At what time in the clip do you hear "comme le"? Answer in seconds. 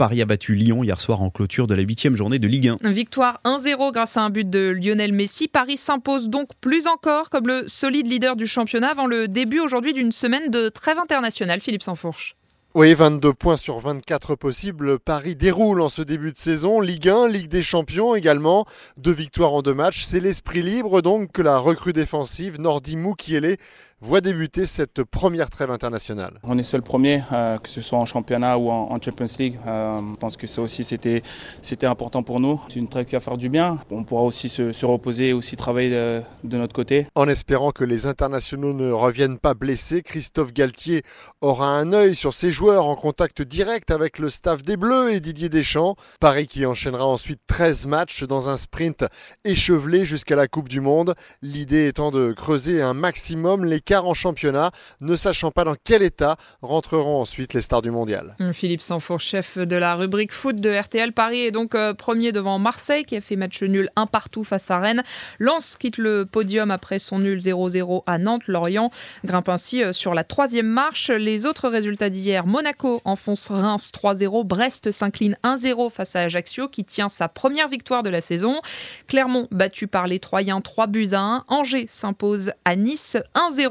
7.28-7.68